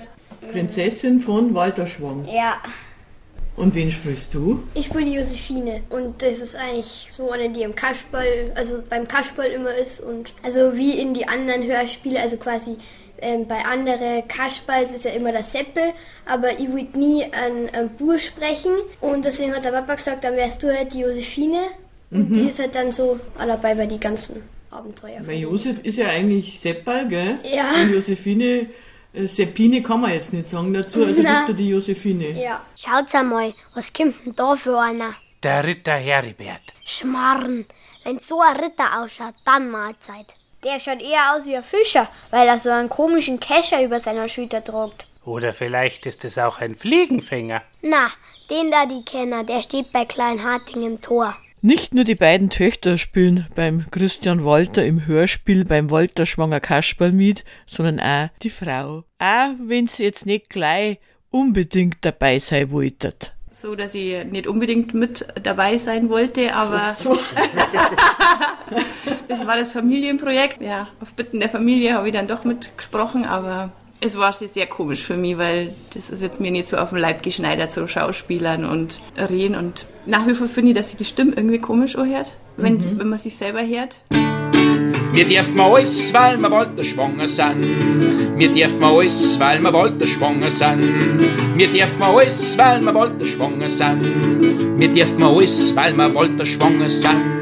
Prinzessin 0.51 1.19
von 1.19 1.53
Walter 1.55 1.87
Schwang. 1.87 2.25
Ja, 2.25 2.57
Und 3.55 3.73
wen 3.75 3.91
spielst 3.91 4.33
du? 4.33 4.63
Ich 4.73 4.85
spiele 4.85 5.05
die 5.05 5.13
Josephine 5.15 5.81
und 5.89 6.21
das 6.21 6.39
ist 6.39 6.55
eigentlich 6.55 7.07
so 7.11 7.31
eine, 7.31 7.49
die 7.49 7.63
im 7.63 7.75
Kasperl, 7.75 8.51
also 8.55 8.83
beim 8.87 9.07
Kasperl 9.07 9.47
immer 9.51 9.73
ist 9.73 9.99
und 9.99 10.33
also 10.43 10.75
wie 10.77 10.99
in 10.99 11.13
die 11.13 11.27
anderen 11.27 11.63
Hörspiele, 11.63 12.19
also 12.21 12.37
quasi 12.37 12.77
ähm, 13.21 13.47
bei 13.47 13.63
anderen 13.65 14.27
Kasperls 14.27 14.91
ist 14.91 15.05
ja 15.05 15.11
immer 15.11 15.31
der 15.31 15.43
Seppel, 15.43 15.93
aber 16.25 16.59
ich 16.59 16.71
will 16.71 16.87
nie 16.95 17.23
an, 17.23 17.69
an 17.77 17.89
Bur 17.89 18.19
sprechen 18.19 18.71
und 19.01 19.25
deswegen 19.25 19.53
hat 19.55 19.65
der 19.65 19.71
Papa 19.71 19.95
gesagt, 19.95 20.23
dann 20.23 20.35
wärst 20.35 20.63
du 20.63 20.75
halt 20.75 20.93
die 20.93 20.99
Josephine 21.01 21.61
und 22.11 22.33
die 22.33 22.47
ist 22.47 22.59
halt 22.59 22.73
dann 22.73 22.91
so 22.91 23.19
dabei 23.37 23.75
bei 23.75 23.85
die 23.85 23.99
ganzen 23.99 24.41
Abenteuer. 24.71 25.19
Weil 25.25 25.39
Josef 25.39 25.79
ist 25.83 25.97
ja 25.97 26.07
eigentlich 26.07 26.59
Seppal, 26.59 27.07
gell? 27.07 27.39
Ja. 27.43 27.69
Und 27.81 27.93
Josephine, 27.93 28.67
äh, 29.13 29.27
Seppine 29.27 29.81
kann 29.81 30.01
man 30.01 30.11
jetzt 30.11 30.33
nicht 30.33 30.47
sagen 30.47 30.73
dazu, 30.73 31.03
also 31.03 31.21
Na. 31.21 31.39
bist 31.39 31.49
du 31.49 31.53
die 31.53 31.69
Josephine. 31.69 32.31
Ja, 32.31 32.63
schaut's 32.75 33.13
einmal, 33.13 33.53
was 33.73 33.91
kommt 33.93 34.25
denn 34.25 34.35
da 34.35 34.55
für 34.55 34.79
einer? 34.79 35.15
Der 35.43 35.63
Ritter 35.63 35.93
Heribert. 35.93 36.61
Schmarren, 36.85 37.65
wenn 38.03 38.19
so 38.19 38.41
ein 38.41 38.57
Ritter 38.57 39.01
ausschaut, 39.01 39.35
dann 39.45 39.69
Mahlzeit. 39.69 40.27
Der 40.63 40.79
schaut 40.79 41.01
eher 41.01 41.33
aus 41.35 41.45
wie 41.45 41.55
ein 41.55 41.63
Fischer, 41.63 42.07
weil 42.31 42.47
er 42.47 42.59
so 42.59 42.69
einen 42.69 42.89
komischen 42.89 43.39
Kescher 43.39 43.81
über 43.81 43.99
seiner 43.99 44.27
Schulter 44.27 44.63
tragt. 44.63 45.05
Oder 45.25 45.53
vielleicht 45.53 46.05
ist 46.05 46.25
es 46.25 46.37
auch 46.37 46.59
ein 46.59 46.75
Fliegenfänger. 46.75 47.61
Na, 47.81 48.09
den 48.49 48.71
da 48.71 48.85
die 48.85 49.03
Kenner, 49.05 49.43
der 49.43 49.61
steht 49.61 49.91
bei 49.93 50.05
Kleinharting 50.05 50.83
im 50.85 51.01
Tor. 51.01 51.35
Nicht 51.61 51.93
nur 51.93 52.03
die 52.05 52.15
beiden 52.15 52.49
Töchter 52.49 52.97
spielen 52.97 53.47
beim 53.55 53.85
Christian 53.91 54.45
Walter 54.45 54.85
im 54.85 55.05
Hörspiel 55.05 55.65
beim 55.65 55.91
Walter 55.91 56.25
Schwanger 56.25 56.61
Kasperl 56.61 57.11
mit, 57.11 57.43
sondern 57.65 57.99
auch 57.99 58.29
die 58.41 58.49
Frau. 58.49 59.03
Auch 59.19 59.49
wenn 59.59 59.87
sie 59.87 60.03
jetzt 60.03 60.25
nicht 60.25 60.49
gleich 60.49 60.99
unbedingt 61.29 61.97
dabei 62.01 62.39
sein 62.39 62.71
wolltet. 62.71 63.33
so, 63.51 63.75
dass 63.75 63.93
ich 63.93 64.23
nicht 64.25 64.47
unbedingt 64.47 64.93
mit 64.93 65.25
dabei 65.43 65.77
sein 65.77 66.09
wollte, 66.09 66.53
aber 66.53 66.95
es 69.27 69.47
war 69.47 69.57
das 69.57 69.71
Familienprojekt. 69.71 70.61
Ja, 70.61 70.87
auf 71.01 71.13
Bitten 71.13 71.39
der 71.39 71.49
Familie 71.49 71.93
habe 71.93 72.07
ich 72.07 72.13
dann 72.13 72.27
doch 72.27 72.43
mitgesprochen, 72.43 73.25
aber 73.25 73.71
es 74.01 74.17
war 74.17 74.31
schon 74.31 74.47
sehr 74.47 74.65
komisch 74.65 75.03
für 75.03 75.17
mich, 75.17 75.37
weil 75.37 75.75
das 75.93 76.09
ist 76.09 76.21
jetzt 76.21 76.39
mir 76.39 76.51
nicht 76.51 76.69
so 76.69 76.77
auf 76.77 76.89
den 76.89 76.99
Leib 76.99 77.21
geschneidert, 77.21 77.73
so 77.73 77.85
Schauspielern 77.87 78.65
und 78.65 79.01
Reden 79.17 79.55
und 79.55 79.85
nach 80.05 80.25
wie 80.27 80.33
vor 80.33 80.47
finde 80.47 80.71
ich, 80.71 80.77
dass 80.77 80.89
sich 80.89 80.97
die 80.97 81.05
Stimme 81.05 81.33
irgendwie 81.35 81.59
komisch 81.59 81.95
anhört, 81.95 82.33
wenn, 82.57 82.97
wenn 82.97 83.09
man 83.09 83.19
sich 83.19 83.35
selber 83.35 83.61
hört. 83.61 83.99
Wir 85.13 85.25
dürfen 85.25 85.59
alles, 85.59 86.13
weil 86.13 86.37
wir 86.37 86.49
Walter 86.49 86.83
schwanger 86.83 87.27
sind. 87.27 87.65
Wir 88.37 88.51
dürfen 88.53 88.83
alles, 88.83 89.37
weil 89.39 89.61
wir 89.61 89.73
Walter 89.73 90.07
schwanger 90.07 90.49
sind. 90.49 90.81
Wir 91.55 91.67
dürfen 91.67 92.01
alles, 92.01 92.57
weil 92.57 92.81
wir 92.81 92.95
Walter 92.95 93.25
schwanger 93.25 93.69
sind. 93.69 94.79
Wir 94.79 94.87
dürfen 94.87 95.21
alles, 95.21 95.75
weil 95.75 95.93
wir 95.93 96.15
Walter 96.15 96.45
schwanger 96.45 96.89
sind. 96.89 97.38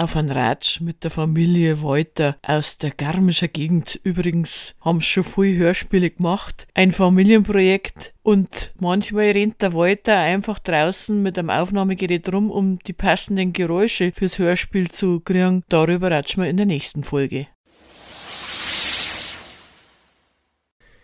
Auf 0.00 0.16
ein 0.16 0.30
Ratsch 0.30 0.80
mit 0.80 1.04
der 1.04 1.10
Familie 1.10 1.82
Walter 1.82 2.38
aus 2.40 2.78
der 2.78 2.90
Garmischer 2.90 3.48
Gegend. 3.48 4.00
Übrigens 4.02 4.74
haben 4.80 5.02
sie 5.02 5.06
schon 5.08 5.24
viele 5.24 5.58
Hörspiele 5.58 6.08
gemacht. 6.08 6.66
Ein 6.72 6.92
Familienprojekt. 6.92 8.14
Und 8.22 8.72
manchmal 8.80 9.32
rennt 9.32 9.60
der 9.60 9.74
Walter 9.74 10.16
einfach 10.16 10.58
draußen 10.58 11.22
mit 11.22 11.38
einem 11.38 11.50
Aufnahmegerät 11.50 12.32
rum, 12.32 12.50
um 12.50 12.78
die 12.78 12.94
passenden 12.94 13.52
Geräusche 13.52 14.10
fürs 14.12 14.38
Hörspiel 14.38 14.90
zu 14.90 15.20
kriegen. 15.20 15.64
Darüber 15.68 16.10
ratschen 16.10 16.44
wir 16.44 16.48
in 16.48 16.56
der 16.56 16.64
nächsten 16.64 17.04
Folge. 17.04 17.48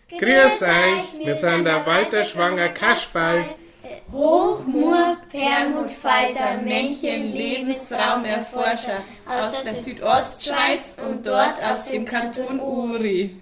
Grüß 0.09 0.61
euch, 0.63 1.23
wir 1.23 1.35
sind 1.35 1.65
der 1.65 1.85
Walter 1.85 2.23
Schwanger 2.23 2.69
Kasperl. 2.69 3.45
Hochmut, 4.11 5.29
Permutfalter, 5.29 6.61
Männchen, 6.63 7.33
Lebensraumerforscher 7.33 8.99
aus 9.25 9.63
der 9.63 9.75
Südostschweiz 9.75 10.95
und 11.07 11.25
dort 11.25 11.61
aus 11.63 11.85
dem 11.89 12.05
Kanton 12.05 12.59
Uri. 12.59 13.35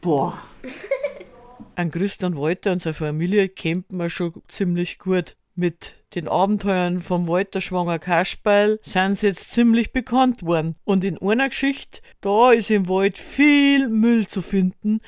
Boah. 0.00 0.38
An 1.74 1.90
Christian 1.90 2.36
Walter 2.36 2.72
und 2.72 2.82
seine 2.82 2.94
Familie 2.94 3.48
kennt 3.48 3.92
man 3.92 4.10
schon 4.10 4.32
ziemlich 4.48 4.98
gut. 4.98 5.36
Mit 5.54 5.96
den 6.14 6.28
Abenteuern 6.28 7.00
vom 7.00 7.28
Walter 7.28 7.60
Schwanger 7.60 7.98
Kasperl 7.98 8.78
sind 8.82 9.18
sie 9.18 9.28
jetzt 9.28 9.52
ziemlich 9.52 9.92
bekannt 9.92 10.42
worden. 10.42 10.76
Und 10.84 11.04
in 11.04 11.18
einer 11.18 11.48
Geschichte, 11.48 12.00
da 12.20 12.52
ist 12.52 12.70
im 12.70 12.88
Wald 12.88 13.18
viel 13.18 13.88
Müll 13.88 14.26
zu 14.26 14.42
finden. 14.42 15.00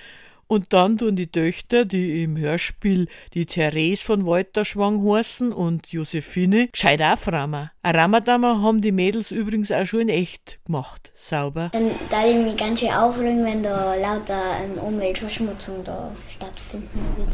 Und 0.53 0.75
dann 0.75 0.99
tun 0.99 1.17
die 1.17 1.33
Töchter, 1.33 1.87
die 1.87 2.25
im 2.25 2.37
Hörspiel 2.37 3.09
die 3.33 3.47
Therese 3.47 4.05
von 4.05 4.27
Walter 4.27 4.67
Schwang 4.67 5.03
heißen 5.03 5.51
und 5.51 5.91
Josephine, 5.91 6.69
gescheit 6.69 7.01
aufrahmen. 7.01 7.71
Ein 7.81 7.97
Ramadammer 7.97 8.61
haben 8.61 8.83
die 8.83 8.93
Mädels 8.93 9.31
übrigens 9.31 9.73
auch 9.73 9.87
schon 9.87 10.01
in 10.01 10.09
echt 10.11 10.63
gemacht. 10.67 11.11
Sauber. 11.15 11.71
Dann 11.73 11.93
da 12.11 12.27
ich 12.27 12.37
mich 12.37 12.55
ganz 12.59 12.81
schön 12.81 12.93
aufregen, 12.93 13.47
wenn 13.47 13.63
da 13.63 13.95
lauter 13.95 14.43
ähm, 14.63 14.79
Umweltverschmutzung 14.79 15.85
da 15.85 16.15
stattfinden 16.29 17.01
würde. 17.17 17.33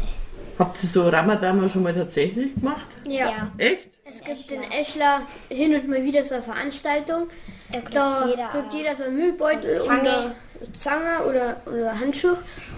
Habt 0.57 0.81
ihr 0.81 0.87
so 0.87 1.09
Ramadammer 1.09 1.67
schon 1.67 1.83
mal 1.83 1.93
tatsächlich 1.93 2.55
gemacht? 2.55 2.87
ja. 3.03 3.51
Echt? 3.57 3.89
Es 4.09 4.23
gibt 4.23 4.49
in 4.49 4.71
Eschler 4.71 5.23
hin 5.49 5.75
und 5.75 5.89
mal 5.89 6.05
wieder 6.05 6.23
so 6.23 6.35
eine 6.35 6.43
Veranstaltung. 6.45 7.27
Da 7.71 7.79
kriegt 7.79 7.95
Da 7.95 8.25
jeder 8.27 8.47
kriegt 8.47 8.73
jeder 8.73 8.95
so 8.95 9.03
einen 9.03 9.17
Müllbeutel 9.17 9.79
Zange. 9.81 10.01
oder 10.01 10.35
Zange 10.73 11.25
oder, 11.27 11.55
oder 11.65 11.99
Handschuh. 11.99 12.35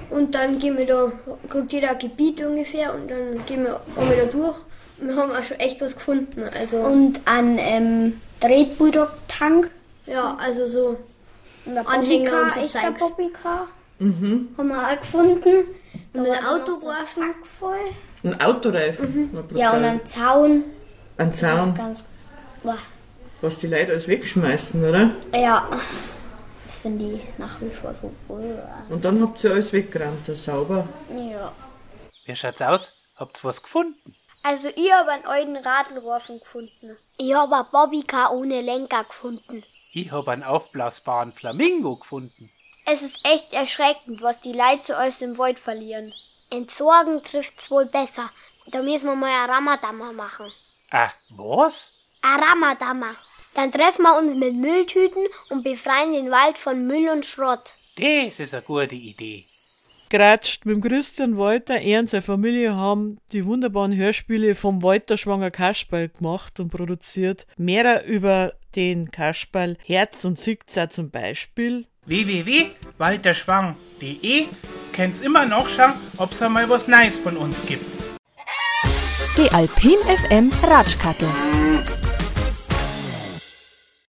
Und 0.10 0.36
dann 0.36 0.60
gehen 0.60 0.78
wir 0.78 0.86
da, 0.86 1.12
kriegt 1.50 1.72
jeder 1.72 1.92
ein 1.92 2.00
Gebiet 2.00 2.42
ungefähr 2.42 2.94
und 2.94 3.10
dann 3.10 3.46
gehen 3.46 3.64
wir 3.64 3.80
einmal 3.96 4.18
da 4.18 4.26
durch. 4.26 4.58
Wir 4.98 5.16
haben 5.16 5.32
auch 5.32 5.44
schon 5.44 5.60
echt 5.60 5.82
was 5.82 5.96
gefunden. 5.96 6.44
Also, 6.60 6.78
Und 6.78 7.22
an 7.26 7.58
ähm, 7.58 8.22
Drehtbulldog-Tank. 8.40 9.70
ja, 10.06 10.38
also 10.40 10.68
so. 10.68 10.98
Und 11.66 11.76
der 11.76 11.88
Anhänger 11.88 12.32
Bobbycar, 12.32 12.44
und 12.44 12.54
so 12.54 12.60
echter. 12.80 12.92
Bobbycar. 12.92 13.68
Haben 14.00 14.50
wir 14.68 14.88
auch 14.88 15.00
gefunden. 15.00 15.58
Und 16.14 16.20
ein 16.20 16.28
war 16.28 16.36
dann 16.36 16.46
Auto 16.46 16.58
noch 16.60 16.66
der 16.66 16.76
geworfen. 16.80 17.24
Sack 17.24 17.48
voll. 17.60 17.78
Ein 18.24 18.42
Autoreifen. 18.42 19.30
Brutal. 19.32 19.58
Ja, 19.58 19.72
und 19.72 19.84
ein 19.84 20.06
Zaun. 20.06 20.64
ein 21.18 21.34
Zaun, 21.36 21.74
Ganz. 21.76 22.04
Boah. 22.64 22.78
Was 23.42 23.60
die 23.60 23.68
Leute 23.68 23.92
alles 23.92 24.08
wegschmeißen, 24.08 24.88
oder? 24.88 25.12
Ja. 25.34 25.70
Das 26.66 26.80
finde 26.80 27.16
ich 27.16 27.22
nach 27.38 27.60
wie 27.60 27.70
vor 27.70 27.94
so. 27.96 28.14
Und 28.90 29.04
dann 29.04 29.22
habt 29.22 29.44
ihr 29.44 29.52
alles 29.52 29.74
weggeräumt, 29.74 30.28
das 30.28 30.46
sauber. 30.46 30.88
Ja. 31.16 31.52
Wie 32.26 32.36
schaut's 32.36 32.62
aus? 32.62 32.94
Habt 33.18 33.40
ihr 33.40 33.44
was 33.44 33.62
gefunden? 33.62 34.16
Also 34.44 34.70
ich 34.70 34.92
habe 34.92 35.12
einen 35.12 35.26
alten 35.26 35.58
Radlrofen 35.58 36.40
gefunden. 36.40 36.98
Ich 37.18 37.34
habe 37.34 37.56
eine 37.56 37.68
Bobbycar 37.72 38.34
ohne 38.34 38.62
Lenker 38.62 39.04
gefunden. 39.04 39.64
Ich 39.92 40.12
habe 40.12 40.32
einen 40.32 40.44
aufblasbaren 40.44 41.34
Flamingo 41.34 41.98
gefunden. 41.98 42.50
Es 42.86 43.02
ist 43.02 43.20
echt 43.24 43.54
erschreckend, 43.54 44.22
was 44.22 44.42
die 44.42 44.54
Leute 44.54 44.84
zu 44.84 44.98
euch 44.98 45.22
im 45.22 45.38
Wald 45.38 45.60
verlieren. 45.60 46.12
Entsorgen 46.50 47.22
trifft's 47.24 47.70
wohl 47.70 47.86
besser. 47.86 48.32
Da 48.68 48.82
müssen 48.82 49.06
wir 49.06 49.16
mal 49.16 49.28
eine 49.28 49.54
Ramadammer 49.54 50.14
machen. 50.14 50.52
Ah, 50.90 51.12
was? 51.30 51.92
Ein 52.22 52.40
Ramadammer. 52.40 53.16
Dann 53.54 53.72
treffen 53.72 54.02
wir 54.04 54.18
uns 54.18 54.34
mit 54.36 54.56
Mülltüten 54.56 55.28
und 55.50 55.64
befreien 55.64 56.14
den 56.14 56.32
Wald 56.32 56.58
von 56.58 56.88
Müll 56.88 57.10
und 57.10 57.26
Schrott. 57.26 57.74
Das 57.98 58.40
ist 58.40 58.54
eine 58.54 58.64
gute 58.64 58.96
Idee. 58.96 59.44
Geratscht 60.10 60.66
mit 60.66 60.76
dem 60.76 60.82
Christian 60.82 61.38
Walter, 61.38 61.80
er 61.80 62.00
und 62.02 62.10
seine 62.10 62.22
Familie 62.22 62.76
haben 62.76 63.18
die 63.32 63.46
wunderbaren 63.46 63.96
Hörspiele 63.96 64.56
vom 64.56 64.84
Walter 64.84 65.16
Schwanger 65.16 65.52
Kasperl 65.52 66.10
gemacht 66.10 66.60
und 66.60 66.70
produziert. 66.70 67.48
Mehrer 67.58 68.04
über 68.04 68.52
den 68.76 69.10
Kasperl 69.10 69.78
Herz 69.86 70.26
und 70.26 70.38
Siegzer 70.38 70.90
zum 70.90 71.12
Beispiel. 71.12 71.86
www.walterschwang.de 72.06 74.48
könnt's 74.92 75.22
immer 75.22 75.46
nachschauen, 75.46 75.94
ob's 76.18 76.42
einmal 76.42 76.68
was 76.70 76.90
Neues 76.90 77.18
von 77.18 77.38
uns 77.38 77.66
gibt. 77.66 77.86
Die 79.38 79.50
Alpin 79.52 79.96
FM 80.08 80.52
Ratschkattel. 80.62 81.30